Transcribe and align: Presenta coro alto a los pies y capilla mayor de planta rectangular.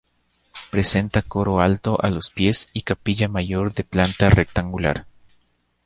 Presenta 0.71 1.21
coro 1.21 1.61
alto 1.61 1.95
a 2.01 2.09
los 2.09 2.31
pies 2.31 2.71
y 2.73 2.81
capilla 2.81 3.27
mayor 3.27 3.71
de 3.75 3.83
planta 3.83 4.31
rectangular. 4.31 5.05